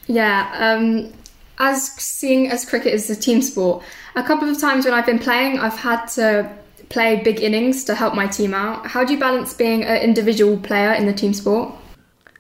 Yeah 0.08 0.52
um 0.60 1.14
as 1.60 1.92
seeing 1.94 2.50
as 2.50 2.66
cricket 2.66 2.94
is 2.94 3.10
a 3.10 3.16
team 3.16 3.42
sport, 3.42 3.84
a 4.16 4.24
couple 4.24 4.50
of 4.50 4.60
times 4.60 4.86
when 4.86 4.94
I've 4.94 5.06
been 5.06 5.19
playing, 5.19 5.60
I've 5.60 5.78
had 5.78 6.06
to 6.07 6.52
play 6.90 7.22
big 7.24 7.42
innings 7.42 7.84
to 7.86 7.96
help 7.96 8.13
my 8.13 8.28
team 8.28 8.54
out. 8.54 8.88
How 8.88 9.04
do 9.04 9.14
you 9.14 9.19
balance 9.19 9.54
being 9.54 9.83
an 9.83 9.97
individual 10.02 10.57
player 10.57 10.94
in 10.94 11.06
the 11.06 11.14
team 11.14 11.33
sport? 11.33 11.74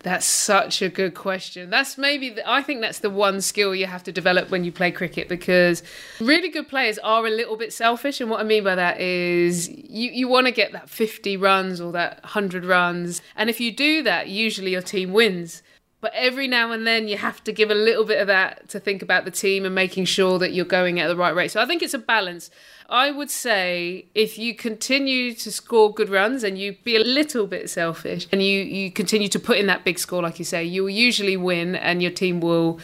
That's 0.05 0.27
such 0.27 0.83
a 0.83 0.89
good 0.89 1.15
question. 1.15 1.71
That's 1.71 1.97
maybe, 1.97 2.29
the, 2.29 2.47
I 2.47 2.61
think 2.61 2.81
that's 2.81 2.99
the 2.99 3.09
one 3.09 3.41
skill 3.41 3.73
you 3.73 3.87
have 3.87 4.03
to 4.03 4.11
develop 4.11 4.51
when 4.51 4.63
you 4.63 4.71
play 4.71 4.91
cricket 4.91 5.27
because 5.27 5.81
really 6.21 6.49
good 6.49 6.67
players 6.67 6.99
are 6.99 7.25
a 7.25 7.31
little 7.31 7.57
bit 7.57 7.73
selfish. 7.73 8.21
And 8.21 8.29
what 8.29 8.39
I 8.39 8.43
mean 8.43 8.63
by 8.63 8.75
that 8.75 8.99
is 8.99 9.67
you, 9.67 10.11
you 10.11 10.27
want 10.27 10.45
to 10.45 10.51
get 10.51 10.73
that 10.73 10.91
50 10.91 11.37
runs 11.37 11.81
or 11.81 11.91
that 11.93 12.21
100 12.21 12.65
runs. 12.65 13.23
And 13.35 13.49
if 13.49 13.59
you 13.59 13.71
do 13.71 14.03
that, 14.03 14.27
usually 14.27 14.73
your 14.73 14.83
team 14.83 15.11
wins 15.11 15.63
but 16.05 16.13
every 16.13 16.47
now 16.47 16.71
and 16.71 16.85
then 16.85 17.07
you 17.07 17.17
have 17.17 17.43
to 17.45 17.51
give 17.51 17.71
a 17.71 17.73
little 17.73 18.03
bit 18.05 18.21
of 18.21 18.27
that 18.27 18.69
to 18.69 18.79
think 18.79 19.01
about 19.01 19.25
the 19.25 19.31
team 19.31 19.65
and 19.65 19.73
making 19.73 20.05
sure 20.05 20.37
that 20.37 20.53
you're 20.53 20.63
going 20.63 20.99
at 20.99 21.07
the 21.07 21.15
right 21.15 21.33
rate. 21.33 21.49
So 21.49 21.59
I 21.59 21.65
think 21.65 21.81
it's 21.81 21.95
a 21.95 21.97
balance. 21.97 22.51
I 22.87 23.09
would 23.09 23.31
say 23.31 24.05
if 24.13 24.37
you 24.37 24.53
continue 24.53 25.33
to 25.33 25.51
score 25.51 25.91
good 25.91 26.09
runs 26.09 26.43
and 26.43 26.59
you 26.59 26.77
be 26.83 26.95
a 26.95 26.99
little 27.03 27.47
bit 27.47 27.71
selfish 27.71 28.27
and 28.31 28.43
you, 28.43 28.61
you 28.61 28.91
continue 28.91 29.27
to 29.29 29.39
put 29.39 29.57
in 29.57 29.65
that 29.65 29.83
big 29.83 29.97
score, 29.97 30.21
like 30.21 30.37
you 30.37 30.45
say, 30.45 30.63
you'll 30.63 30.91
usually 30.91 31.37
win 31.37 31.73
and 31.73 32.03
your 32.03 32.11
team 32.11 32.39
will 32.39 32.79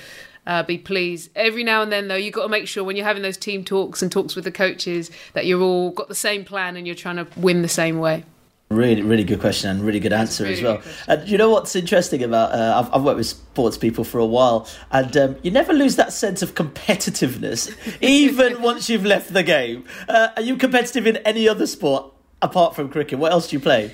uh, 0.47 0.63
be 0.63 0.79
pleased. 0.79 1.29
Every 1.35 1.63
now 1.63 1.83
and 1.83 1.91
then, 1.91 2.07
though, 2.07 2.15
you've 2.15 2.33
got 2.33 2.45
to 2.45 2.49
make 2.49 2.67
sure 2.67 2.83
when 2.83 2.95
you're 2.95 3.05
having 3.05 3.21
those 3.21 3.37
team 3.37 3.63
talks 3.63 4.01
and 4.01 4.11
talks 4.11 4.35
with 4.35 4.45
the 4.45 4.51
coaches 4.51 5.11
that 5.33 5.45
you're 5.45 5.61
all 5.61 5.91
got 5.91 6.07
the 6.07 6.15
same 6.15 6.43
plan 6.43 6.75
and 6.75 6.87
you're 6.87 6.95
trying 6.95 7.17
to 7.17 7.27
win 7.39 7.61
the 7.61 7.69
same 7.69 7.99
way. 7.99 8.25
Really, 8.71 9.01
really 9.01 9.25
good 9.25 9.41
question 9.41 9.69
and 9.69 9.81
really 9.81 9.99
good 9.99 10.13
answer 10.13 10.43
really 10.43 10.55
as 10.55 10.61
well. 10.61 10.81
And 11.07 11.27
you 11.27 11.37
know 11.37 11.49
what's 11.49 11.75
interesting 11.75 12.23
about? 12.23 12.53
Uh, 12.53 12.79
I've, 12.79 12.95
I've, 12.95 13.03
worked 13.03 13.17
with 13.17 13.27
sports 13.27 13.77
people 13.77 14.05
for 14.05 14.17
a 14.17 14.25
while, 14.25 14.65
and 14.91 15.15
um, 15.17 15.35
you 15.43 15.51
never 15.51 15.73
lose 15.73 15.97
that 15.97 16.13
sense 16.13 16.41
of 16.41 16.55
competitiveness, 16.55 17.75
even 18.01 18.61
once 18.61 18.89
you've 18.89 19.05
left 19.05 19.33
the 19.33 19.43
game. 19.43 19.83
Uh, 20.07 20.29
are 20.37 20.41
you 20.41 20.55
competitive 20.55 21.05
in 21.05 21.17
any 21.17 21.49
other 21.49 21.67
sport 21.67 22.13
apart 22.41 22.73
from 22.73 22.87
cricket? 22.87 23.19
What 23.19 23.33
else 23.33 23.49
do 23.49 23.57
you 23.57 23.59
play? 23.59 23.93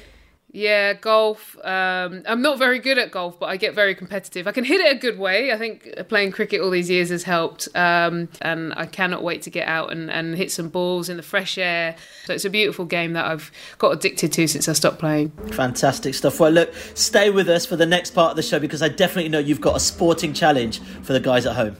Yeah, 0.57 0.93
golf. 0.93 1.55
Um, 1.63 2.23
I'm 2.25 2.41
not 2.41 2.57
very 2.57 2.79
good 2.79 2.97
at 2.97 3.11
golf, 3.11 3.39
but 3.39 3.45
I 3.45 3.57
get 3.57 3.75
very 3.75 3.93
competitive. 3.93 4.47
I 4.47 4.51
can 4.51 4.63
hit 4.63 4.81
it 4.81 4.91
a 4.91 4.99
good 4.99 5.19
way. 5.19 5.51
I 5.51 5.57
think 5.59 5.87
playing 6.09 6.31
cricket 6.31 6.61
all 6.61 6.71
these 6.71 6.89
years 6.89 7.09
has 7.09 7.21
helped. 7.21 7.67
Um, 7.75 8.27
and 8.41 8.73
I 8.75 8.87
cannot 8.87 9.21
wait 9.21 9.43
to 9.43 9.51
get 9.51 9.67
out 9.67 9.91
and, 9.91 10.09
and 10.09 10.35
hit 10.35 10.51
some 10.51 10.69
balls 10.69 11.09
in 11.09 11.17
the 11.17 11.21
fresh 11.21 11.59
air. 11.59 11.95
So 12.25 12.33
it's 12.33 12.43
a 12.43 12.49
beautiful 12.49 12.85
game 12.85 13.13
that 13.13 13.25
I've 13.25 13.51
got 13.77 13.91
addicted 13.91 14.31
to 14.31 14.47
since 14.47 14.67
I 14.67 14.73
stopped 14.73 14.97
playing. 14.97 15.29
Fantastic 15.51 16.15
stuff. 16.15 16.39
Well, 16.39 16.49
look, 16.49 16.73
stay 16.95 17.29
with 17.29 17.49
us 17.49 17.67
for 17.67 17.75
the 17.75 17.85
next 17.85 18.15
part 18.15 18.31
of 18.31 18.35
the 18.35 18.41
show 18.41 18.57
because 18.57 18.81
I 18.81 18.89
definitely 18.89 19.29
know 19.29 19.37
you've 19.37 19.61
got 19.61 19.75
a 19.75 19.79
sporting 19.79 20.33
challenge 20.33 20.79
for 21.03 21.13
the 21.13 21.19
guys 21.19 21.45
at 21.45 21.55
home 21.55 21.77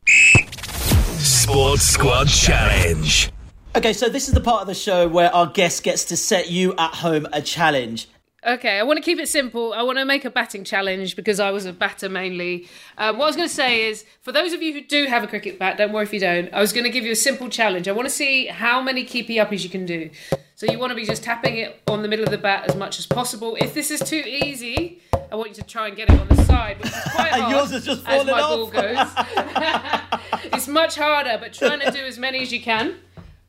Sports 1.17 1.81
Squad 1.81 2.27
Challenge. 2.27 3.31
Okay, 3.75 3.93
so 3.93 4.07
this 4.07 4.27
is 4.27 4.35
the 4.35 4.41
part 4.41 4.61
of 4.61 4.67
the 4.67 4.75
show 4.75 5.07
where 5.07 5.33
our 5.33 5.47
guest 5.47 5.81
gets 5.81 6.05
to 6.05 6.17
set 6.17 6.51
you 6.51 6.75
at 6.77 6.93
home 6.93 7.27
a 7.33 7.41
challenge. 7.41 8.07
Okay, 8.47 8.79
I 8.79 8.83
want 8.83 8.95
to 8.95 9.03
keep 9.03 9.19
it 9.19 9.27
simple. 9.27 9.73
I 9.73 9.83
want 9.83 9.97
to 9.97 10.05
make 10.05 10.23
a 10.23 10.29
batting 10.29 10.63
challenge 10.63 11.17
because 11.17 11.37
I 11.37 11.51
was 11.51 11.65
a 11.65 11.73
batter 11.73 12.07
mainly. 12.07 12.69
Um, 12.97 13.17
what 13.17 13.25
I 13.25 13.27
was 13.27 13.35
going 13.35 13.49
to 13.49 13.53
say 13.53 13.89
is, 13.89 14.05
for 14.21 14.31
those 14.31 14.53
of 14.53 14.61
you 14.61 14.71
who 14.71 14.79
do 14.79 15.05
have 15.07 15.21
a 15.21 15.27
cricket 15.27 15.59
bat, 15.59 15.77
don't 15.77 15.91
worry 15.91 16.03
if 16.03 16.13
you 16.13 16.21
don't. 16.21 16.53
I 16.53 16.61
was 16.61 16.71
going 16.71 16.85
to 16.85 16.89
give 16.89 17.03
you 17.03 17.11
a 17.11 17.15
simple 17.15 17.49
challenge. 17.49 17.89
I 17.89 17.91
want 17.91 18.07
to 18.07 18.13
see 18.13 18.47
how 18.47 18.81
many 18.81 19.03
keepy 19.03 19.35
uppies 19.35 19.63
you 19.63 19.69
can 19.69 19.85
do. 19.85 20.09
So 20.55 20.65
you 20.65 20.79
want 20.79 20.91
to 20.91 20.95
be 20.95 21.03
just 21.03 21.23
tapping 21.23 21.57
it 21.57 21.81
on 21.89 22.03
the 22.03 22.07
middle 22.07 22.23
of 22.23 22.31
the 22.31 22.37
bat 22.37 22.69
as 22.69 22.75
much 22.77 22.99
as 22.99 23.05
possible. 23.05 23.57
If 23.59 23.73
this 23.73 23.91
is 23.91 23.99
too 23.99 24.23
easy, 24.25 25.01
I 25.29 25.35
want 25.35 25.49
you 25.49 25.55
to 25.55 25.63
try 25.63 25.89
and 25.89 25.97
get 25.97 26.09
it 26.09 26.17
on 26.17 26.29
the 26.29 26.41
side, 26.45 26.77
which 26.77 26.87
is 26.87 27.03
quite 27.13 27.31
hard. 27.33 27.51
Yours 27.51 27.71
has 27.71 27.85
just 27.85 28.07
as 28.07 28.25
my 28.25 28.31
off. 28.31 28.49
ball 28.49 28.67
goes. 28.71 30.43
it's 30.53 30.69
much 30.69 30.95
harder, 30.95 31.37
but 31.37 31.51
trying 31.53 31.81
to 31.81 31.91
do 31.91 31.99
as 31.99 32.17
many 32.17 32.41
as 32.43 32.53
you 32.53 32.61
can. 32.61 32.95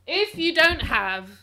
If 0.05 0.37
you 0.37 0.53
don't 0.53 0.81
have 0.81 1.38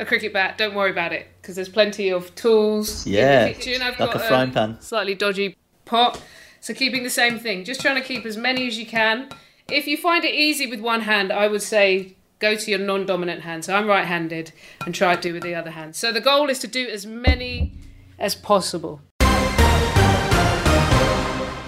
a 0.00 0.04
cricket 0.04 0.32
bat, 0.32 0.56
don't 0.58 0.74
worry 0.74 0.90
about 0.90 1.12
it 1.12 1.26
because 1.40 1.56
there's 1.56 1.68
plenty 1.68 2.08
of 2.10 2.34
tools 2.34 3.06
Yeah, 3.06 3.46
in 3.46 3.48
the 3.52 3.58
kitchen. 3.58 3.82
I've 3.82 3.98
like 3.98 4.12
got 4.12 4.16
a 4.16 4.24
frying 4.26 4.52
pan. 4.52 4.80
slightly 4.80 5.14
dodgy 5.14 5.56
pot. 5.84 6.22
So 6.60 6.74
keeping 6.74 7.02
the 7.02 7.10
same 7.10 7.38
thing, 7.38 7.64
just 7.64 7.80
trying 7.80 8.00
to 8.00 8.06
keep 8.06 8.24
as 8.24 8.36
many 8.36 8.66
as 8.66 8.78
you 8.78 8.86
can. 8.86 9.28
If 9.70 9.86
you 9.86 9.96
find 9.96 10.24
it 10.24 10.34
easy 10.34 10.66
with 10.66 10.80
one 10.80 11.02
hand, 11.02 11.32
I 11.32 11.48
would 11.48 11.62
say 11.62 12.14
go 12.38 12.54
to 12.54 12.70
your 12.70 12.80
non-dominant 12.80 13.42
hand. 13.42 13.64
So 13.64 13.74
I'm 13.74 13.86
right-handed 13.86 14.52
and 14.86 14.94
try 14.94 15.14
to 15.16 15.20
do 15.20 15.32
with 15.34 15.42
the 15.42 15.54
other 15.54 15.70
hand. 15.70 15.96
So 15.96 16.12
the 16.12 16.20
goal 16.20 16.48
is 16.48 16.58
to 16.60 16.66
do 16.66 16.86
as 16.88 17.04
many 17.06 17.72
as 18.18 18.34
possible. 18.34 19.00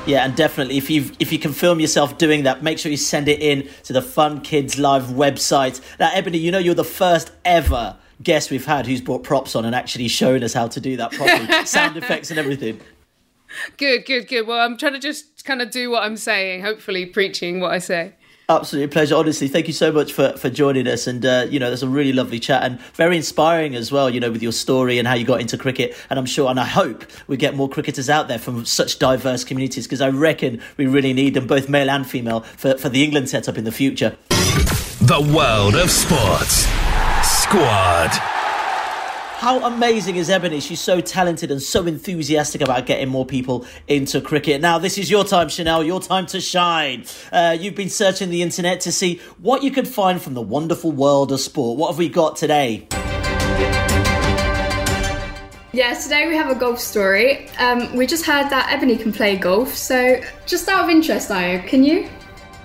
Yeah, 0.07 0.25
and 0.25 0.35
definitely 0.35 0.77
if 0.79 0.89
you 0.91 1.11
if 1.21 1.31
you 1.31 1.39
can 1.39 1.53
film 1.53 1.79
yourself 1.79 2.17
doing 2.19 2.45
that, 2.45 2.63
make 2.63 2.79
sure 2.79 2.91
you 2.91 2.97
send 2.97 3.29
it 3.29 3.41
in 3.41 3.69
to 3.85 3.93
the 3.93 4.03
Fun 4.03 4.41
Kids 4.41 4.79
Live 4.79 5.05
website. 5.05 5.81
Now, 6.01 6.11
Ebony, 6.13 6.39
you 6.39 6.51
know 6.51 6.59
you're 6.59 6.75
the 6.75 6.85
first 6.85 7.31
ever 7.45 7.97
guest 8.23 8.51
we've 8.51 8.67
had 8.67 8.87
who's 8.87 9.01
brought 9.01 9.23
props 9.23 9.55
on 9.55 9.65
and 9.65 9.75
actually 9.75 10.09
shown 10.09 10.43
us 10.43 10.53
how 10.53 10.69
to 10.69 10.81
do 10.81 10.97
that 10.97 11.13
properly, 11.13 11.65
sound 11.67 11.97
effects 11.97 12.31
and 12.31 12.39
everything. 12.39 12.81
Good, 13.77 14.05
good, 14.07 14.29
good. 14.29 14.47
Well, 14.47 14.59
I'm 14.59 14.77
trying 14.77 14.93
to 14.93 14.99
just 14.99 15.45
kind 15.45 15.61
of 15.61 15.71
do 15.71 15.91
what 15.91 16.03
I'm 16.03 16.17
saying, 16.17 16.63
hopefully 16.63 17.07
preaching 17.07 17.61
what 17.61 17.73
I 17.73 17.79
say. 17.79 18.15
Absolute 18.49 18.91
pleasure. 18.91 19.15
Honestly, 19.15 19.47
thank 19.47 19.69
you 19.69 19.73
so 19.73 19.93
much 19.93 20.13
for, 20.13 20.37
for 20.37 20.51
joining 20.51 20.89
us. 20.89 21.07
And, 21.07 21.25
uh, 21.25 21.47
you 21.49 21.61
know, 21.61 21.69
there's 21.69 21.85
a 21.85 21.89
really 21.89 22.13
lovely 22.13 22.41
chat 22.41 22.65
and 22.65 22.81
very 22.95 23.17
inspiring 23.17 23.77
as 23.77 23.93
well, 23.93 24.11
you 24.11 24.19
know, 24.19 24.31
with 24.31 24.43
your 24.43 24.51
story 24.51 24.99
and 24.99 25.07
how 25.07 25.15
you 25.15 25.25
got 25.25 25.41
into 25.41 25.57
cricket. 25.57 25.97
And 26.11 26.19
I'm 26.19 26.27
sure, 26.27 26.51
and 26.51 26.59
I 26.59 26.65
hope 26.65 27.05
we 27.29 27.37
get 27.37 27.55
more 27.55 27.69
cricketers 27.69 28.11
out 28.11 28.27
there 28.27 28.41
from 28.41 28.65
such 28.65 28.99
diverse 28.99 29.45
communities 29.45 29.87
because 29.87 30.01
I 30.01 30.09
reckon 30.09 30.61
we 30.77 30.87
really 30.87 31.13
need 31.13 31.35
them, 31.35 31.47
both 31.47 31.69
male 31.69 31.89
and 31.89 32.05
female, 32.05 32.41
for, 32.41 32.77
for 32.77 32.89
the 32.89 33.05
England 33.05 33.29
setup 33.29 33.57
in 33.57 33.63
the 33.63 33.73
future. 33.73 34.17
The 34.29 35.33
world 35.33 35.77
of 35.77 35.89
sports. 35.89 36.67
Squad. 37.51 38.11
How 39.41 39.67
amazing 39.67 40.15
is 40.15 40.31
Ebony? 40.31 40.61
She's 40.61 40.79
so 40.79 41.01
talented 41.01 41.51
and 41.51 41.61
so 41.61 41.85
enthusiastic 41.85 42.61
about 42.61 42.87
getting 42.87 43.09
more 43.09 43.27
people 43.27 43.67
into 43.89 44.21
cricket. 44.21 44.61
Now, 44.61 44.79
this 44.79 44.97
is 44.97 45.11
your 45.11 45.25
time, 45.25 45.49
Chanel, 45.49 45.83
your 45.83 46.01
time 46.01 46.27
to 46.27 46.41
shine. 46.41 47.07
Uh, 47.33 47.57
you've 47.59 47.75
been 47.75 47.91
searching 47.91 48.31
the 48.31 48.43
internet 48.43 48.81
to 48.83 48.93
see 48.93 49.21
what 49.39 49.65
you 49.65 49.73
could 49.73 49.89
find 49.89 50.23
from 50.23 50.35
the 50.35 50.41
wonderful 50.41 50.93
world 50.93 51.33
of 51.33 51.41
sport. 51.41 51.77
What 51.77 51.89
have 51.89 51.99
we 51.99 52.09
got 52.09 52.37
today? 52.37 52.87
Yeah, 55.73 55.95
today 56.01 56.29
we 56.29 56.37
have 56.37 56.51
a 56.51 56.55
golf 56.55 56.79
story. 56.79 57.49
Um, 57.59 57.97
we 57.97 58.07
just 58.07 58.25
heard 58.25 58.49
that 58.51 58.69
Ebony 58.71 58.97
can 58.97 59.13
play 59.13 59.37
golf, 59.37 59.75
so 59.75 60.21
just 60.47 60.69
out 60.69 60.85
of 60.85 60.91
interest, 60.91 61.31
Ayo, 61.31 61.67
can 61.67 61.83
you? 61.83 62.09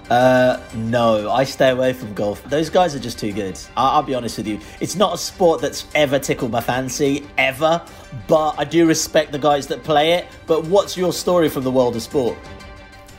Uh, 0.10 0.60
no, 0.76 1.32
I 1.32 1.44
stay 1.46 1.70
away 1.72 1.94
from 1.94 2.14
golf. 2.14 2.44
Those 2.44 2.70
guys 2.70 2.96
are 2.96 3.00
just 3.00 3.18
too 3.18 3.32
good. 3.32 3.58
I- 3.76 3.90
I'll 3.96 4.04
be 4.04 4.14
honest 4.14 4.38
with 4.38 4.48
you. 4.48 4.60
It's 4.80 4.96
not 4.96 5.16
a 5.16 5.18
sport 5.18 5.62
that's 5.62 5.86
ever 5.96 6.20
tickled 6.20 6.52
my 6.52 6.62
fancy, 6.62 7.26
ever. 7.38 7.82
But 8.28 8.56
I 8.58 8.66
do 8.66 8.86
respect 8.88 9.32
the 9.32 9.40
guys 9.40 9.68
that 9.68 9.84
play 9.84 10.14
it. 10.14 10.28
But 10.46 10.66
what's 10.66 10.96
your 10.96 11.12
story 11.12 11.50
from 11.50 11.64
the 11.64 11.72
world 11.72 11.96
of 11.96 12.02
sport? 12.02 12.38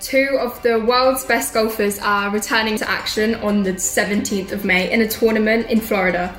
Two 0.00 0.38
of 0.40 0.62
the 0.62 0.78
world's 0.78 1.24
best 1.24 1.54
golfers 1.54 1.98
are 1.98 2.30
returning 2.30 2.76
to 2.76 2.88
action 2.88 3.34
on 3.36 3.64
the 3.64 3.72
17th 3.72 4.52
of 4.52 4.64
May 4.64 4.90
in 4.92 5.00
a 5.00 5.08
tournament 5.08 5.68
in 5.68 5.80
Florida. 5.80 6.32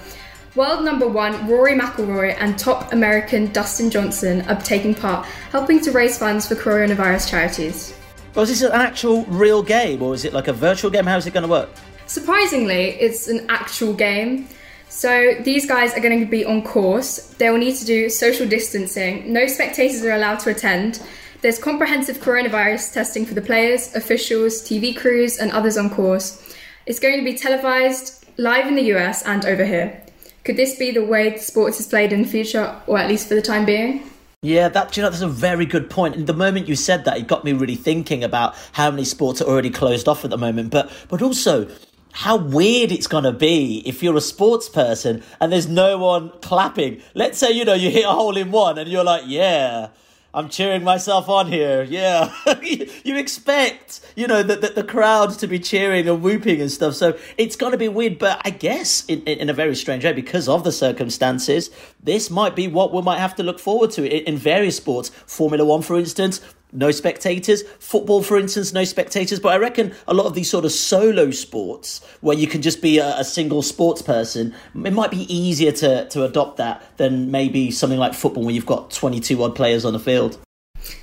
World 0.56 0.86
number 0.86 1.08
one 1.08 1.48
Rory 1.48 1.74
McIlroy 1.74 2.36
and 2.40 2.58
top 2.58 2.94
American 2.94 3.52
Dustin 3.52 3.92
Johnson 3.92 4.42
are 4.48 4.60
taking 4.62 4.96
part, 4.96 5.26
helping 5.52 5.80
to 5.82 5.92
raise 5.92 6.18
funds 6.18 6.48
for 6.48 6.56
coronavirus 6.56 7.30
charities. 7.30 7.94
Well, 8.36 8.44
is 8.44 8.50
this 8.50 8.62
an 8.62 8.72
actual 8.72 9.24
real 9.26 9.64
game 9.64 10.02
or 10.02 10.14
is 10.14 10.26
it 10.26 10.34
like 10.34 10.48
a 10.48 10.54
virtual 10.54 10.92
game? 10.92 11.06
How's 11.06 11.26
it 11.26 11.34
going 11.34 11.44
to 11.44 11.50
work? 11.50 11.70
Surprisingly, 12.06 12.92
it's 13.00 13.28
an 13.28 13.46
actual 13.50 13.94
game. 13.94 14.48
So 14.90 15.36
these 15.44 15.68
guys 15.68 15.94
are 15.94 16.00
going 16.00 16.20
to 16.20 16.26
be 16.26 16.46
on 16.46 16.64
course. 16.64 17.34
They 17.38 17.50
will 17.50 17.58
need 17.58 17.76
to 17.78 17.86
do 17.86 18.10
social 18.10 18.48
distancing. 18.48 19.32
No 19.34 19.48
spectators 19.48 20.04
are 20.04 20.14
allowed 20.14 20.40
to 20.40 20.50
attend. 20.50 21.02
There's 21.42 21.60
comprehensive 21.60 22.18
coronavirus 22.18 22.94
testing 22.94 23.26
for 23.26 23.34
the 23.34 23.42
players, 23.42 23.94
officials, 23.96 24.62
TV 24.62 24.96
crews, 24.96 25.38
and 25.38 25.52
others 25.52 25.78
on 25.78 25.90
course. 25.90 26.56
It's 26.86 27.00
going 27.00 27.18
to 27.18 27.24
be 27.24 27.38
televised 27.38 28.26
live 28.38 28.68
in 28.68 28.76
the 28.76 28.94
US 28.94 29.24
and 29.24 29.46
over 29.46 29.66
here. 29.66 30.02
Could 30.44 30.56
this 30.56 30.78
be 30.78 30.92
the 30.92 31.04
way 31.04 31.38
sports 31.38 31.80
is 31.80 31.88
played 31.88 32.14
in 32.14 32.22
the 32.22 32.28
future, 32.28 32.74
or 32.88 32.98
at 32.98 33.10
least 33.10 33.28
for 33.28 33.36
the 33.36 33.42
time 33.42 33.66
being? 33.66 34.10
Yeah, 34.44 34.70
that 34.70 34.96
you 34.96 35.02
know 35.02 35.10
that's 35.10 35.24
a 35.24 35.28
very 35.28 35.66
good 35.66 35.90
point. 35.90 36.16
And 36.16 36.28
the 36.28 36.34
moment 36.34 36.68
you 36.68 36.76
said 36.76 37.06
that, 37.06 37.18
it 37.18 37.28
got 37.28 37.44
me 37.44 37.54
really 37.54 37.76
thinking 37.76 38.24
about 38.24 38.56
how 38.74 38.92
many 38.92 39.04
sports 39.04 39.42
are 39.42 39.46
already 39.46 39.72
closed 39.72 40.08
off 40.08 40.24
at 40.24 40.30
the 40.30 40.38
moment, 40.38 40.70
but 40.70 40.92
but 41.10 41.24
also 41.24 41.68
how 42.12 42.38
weird 42.38 42.92
it's 42.92 43.08
gonna 43.08 43.32
be 43.32 43.82
if 43.84 44.04
you're 44.04 44.16
a 44.16 44.22
sports 44.22 44.70
person 44.70 45.24
and 45.42 45.52
there's 45.52 45.68
no 45.68 45.98
one 45.98 46.32
clapping. 46.42 47.02
Let's 47.16 47.40
say 47.40 47.50
you 47.52 47.66
know 47.66 47.74
you 47.74 47.90
hit 47.90 48.06
a 48.06 48.10
hole 48.10 48.38
in 48.38 48.52
one 48.52 48.78
and 48.78 48.88
you're 48.88 49.04
like, 49.04 49.24
yeah. 49.26 49.90
I'm 50.38 50.50
cheering 50.50 50.84
myself 50.84 51.30
on 51.30 51.48
here. 51.48 51.82
Yeah. 51.82 52.32
you 52.62 53.18
expect, 53.18 54.02
you 54.16 54.28
know, 54.28 54.44
the, 54.44 54.56
the, 54.56 54.68
the 54.68 54.84
crowd 54.84 55.32
to 55.40 55.48
be 55.48 55.58
cheering 55.58 56.08
and 56.08 56.22
whooping 56.22 56.62
and 56.62 56.72
stuff. 56.72 56.94
So 56.94 57.18
it's 57.40 57.56
going 57.56 57.72
to 57.72 57.78
be 57.78 57.88
weird. 57.88 58.20
But 58.20 58.40
I 58.46 58.52
guess 58.52 59.04
in, 59.06 59.24
in, 59.24 59.40
in 59.40 59.50
a 59.50 59.54
very 59.54 59.76
strange 59.76 60.06
way, 60.06 60.14
because 60.14 60.48
of 60.48 60.64
the 60.64 60.72
circumstances, 60.72 61.72
this 62.04 62.30
might 62.30 62.56
be 62.56 62.68
what 62.68 62.94
we 62.94 63.02
might 63.02 63.18
have 63.18 63.36
to 63.38 63.44
look 63.44 63.58
forward 63.58 63.90
to 63.92 64.06
in, 64.06 64.36
in 64.36 64.38
various 64.38 64.78
sports. 64.78 65.10
Formula 65.26 65.66
One, 65.66 65.82
for 65.82 65.98
instance, 65.98 66.40
no 66.78 66.92
spectators. 66.92 67.64
Football, 67.80 68.24
for 68.24 68.38
instance, 68.38 68.72
no 68.72 68.84
spectators. 68.84 69.40
But 69.40 69.54
I 69.54 69.58
reckon 69.58 69.94
a 70.08 70.14
lot 70.14 70.28
of 70.28 70.36
these 70.36 70.50
sort 70.50 70.64
of 70.64 70.72
solo 70.72 71.32
sports 71.32 72.06
where 72.22 72.38
you 72.38 72.48
can 72.48 72.62
just 72.62 72.82
be 72.82 73.00
a, 73.00 73.18
a 73.18 73.24
single 73.24 73.62
sports 73.62 74.02
person, 74.02 74.54
it 74.86 74.94
might 74.94 75.12
be 75.12 75.34
easier 75.34 75.72
to, 75.72 76.08
to 76.10 76.24
adopt 76.24 76.58
that 76.58 76.98
than 76.98 77.32
maybe 77.32 77.72
something 77.72 78.00
like 78.00 78.14
football 78.14 78.44
where 78.46 78.54
you've 78.54 78.66
got 78.66 78.92
22 78.92 79.44
odd 79.44 79.56
players 79.56 79.84
on 79.84 79.94
the 79.94 80.00
field. 80.00 80.38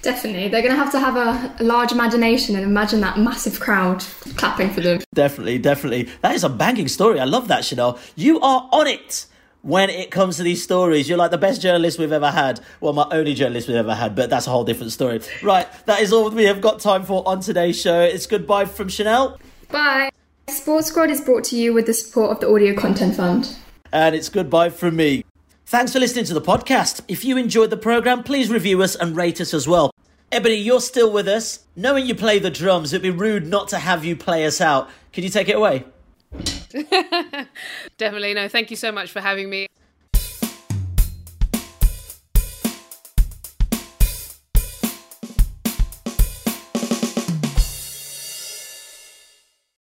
Definitely. 0.03 0.49
They're 0.49 0.63
going 0.63 0.75
to 0.75 0.79
have 0.79 0.93
to 0.93 1.01
have 1.01 1.17
a, 1.17 1.55
a 1.61 1.65
large 1.65 1.93
imagination 1.93 2.55
and 2.57 2.65
imagine 2.65 3.01
that 3.01 3.19
massive 3.19 3.61
crowd 3.61 4.01
clapping 4.37 4.71
for 4.71 4.81
them. 4.81 5.01
Definitely, 5.13 5.59
definitely. 5.59 6.09
That 6.23 6.35
is 6.35 6.45
a 6.45 6.49
banging 6.49 6.89
story. 6.89 7.21
I 7.21 7.25
love 7.25 7.49
that, 7.49 7.65
Chanel. 7.65 7.99
You 8.15 8.41
are 8.41 8.69
on 8.73 8.87
it 8.87 9.27
when 9.65 9.89
it 9.89 10.11
comes 10.11 10.37
to 10.37 10.43
these 10.43 10.63
stories. 10.63 11.09
You're 11.09 11.17
like 11.19 11.31
the 11.31 11.39
best 11.39 11.63
journalist 11.63 11.99
we've 11.99 12.13
ever 12.13 12.31
had. 12.31 12.61
Well, 12.81 12.93
my 12.93 13.07
only 13.11 13.33
journalist 13.33 13.67
we've 13.67 13.79
ever 13.79 13.95
had, 13.95 14.15
but 14.15 14.29
that's 14.31 14.47
a 14.47 14.51
whole 14.51 14.63
different 14.65 14.93
story. 14.93 15.21
Right, 15.43 15.67
that 15.87 16.01
is 16.01 16.13
all 16.13 16.31
we 16.31 16.45
have 16.45 16.61
got 16.61 16.81
time 16.81 17.03
for 17.05 17.27
on 17.27 17.41
today's 17.41 17.81
show. 17.81 18.01
It's 18.03 18.27
goodbye 18.27 18.67
from 18.67 18.89
Chanel, 18.89 19.39
Bye. 19.71 20.11
Sports 20.49 20.89
Squad 20.89 21.09
is 21.11 21.23
brought 21.23 21.45
to 21.45 21.57
you 21.57 21.73
with 21.73 21.87
the 21.87 21.95
support 21.95 22.31
of 22.31 22.41
the 22.41 22.49
Audio 22.53 22.75
Content 22.75 23.17
Fund. 23.17 23.57
and 23.93 24.15
it's 24.15 24.29
goodbye 24.29 24.69
from 24.69 24.97
me. 24.97 25.25
Thanks 25.67 25.95
for 25.95 25.99
listening 25.99 26.27
to 26.27 26.35
the 26.35 26.43
podcast. 26.43 27.01
If 27.09 27.25
you 27.25 27.39
enjoyed 27.39 27.71
the 27.71 27.79
program, 27.79 28.23
please 28.23 28.51
review 28.51 28.83
us 28.83 28.95
and 28.95 29.17
rate 29.17 29.41
us 29.41 29.55
as 29.55 29.67
well. 29.67 29.91
Ebony, 30.31 30.57
you're 30.57 30.81
still 30.81 31.11
with 31.11 31.27
us. 31.27 31.61
Knowing 31.75 32.05
you 32.07 32.15
play 32.15 32.39
the 32.39 32.51
drums, 32.51 32.93
it'd 32.93 33.03
be 33.03 33.11
rude 33.11 33.47
not 33.47 33.69
to 33.69 33.79
have 33.79 34.05
you 34.05 34.15
play 34.15 34.45
us 34.45 34.61
out. 34.61 34.91
Could 35.15 35.25
you 35.25 35.31
take 35.31 35.49
it 35.49 35.57
away? 35.57 35.85
Definitely. 37.99 38.35
No, 38.35 38.49
thank 38.49 38.71
you 38.71 38.77
so 38.77 38.91
much 38.93 39.11
for 39.13 39.21
having 39.21 39.49
me. 39.49 39.69